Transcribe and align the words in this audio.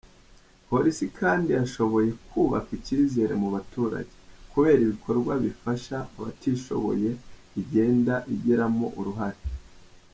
Polisi 0.69 1.05
kandi 1.19 1.49
yashoboye 1.59 2.09
kubaka 2.29 2.69
icyizere 2.79 3.33
mu 3.41 3.47
baturage, 3.55 4.11
kubera 4.51 4.79
ibikorwa 4.83 5.31
bifasha 5.43 5.95
abatishoboye 6.17 7.09
igenda 7.61 8.15
igiramo 8.33 8.87
uruhare. 8.99 9.41